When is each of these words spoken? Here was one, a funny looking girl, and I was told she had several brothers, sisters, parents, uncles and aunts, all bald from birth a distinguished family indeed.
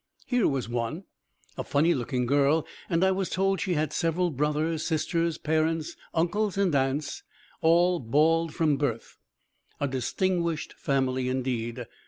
Here 0.25 0.47
was 0.47 0.67
one, 0.67 1.03
a 1.59 1.63
funny 1.63 1.93
looking 1.93 2.25
girl, 2.25 2.65
and 2.89 3.03
I 3.03 3.11
was 3.11 3.29
told 3.29 3.61
she 3.61 3.75
had 3.75 3.93
several 3.93 4.31
brothers, 4.31 4.83
sisters, 4.83 5.37
parents, 5.37 5.95
uncles 6.11 6.57
and 6.57 6.73
aunts, 6.73 7.21
all 7.61 7.99
bald 7.99 8.51
from 8.55 8.77
birth 8.77 9.19
a 9.79 9.87
distinguished 9.87 10.73
family 10.73 11.29
indeed. 11.29 11.85